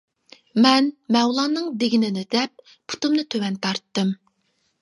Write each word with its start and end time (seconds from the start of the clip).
مەن 0.65 0.87
مەۋلاننىڭ 1.15 1.69
دېگىنىنى 1.83 2.25
دەپ 2.37 2.65
پۇتۇمنى 2.73 3.27
تۆۋەن 3.35 3.59
تارتتىم. 3.67 4.11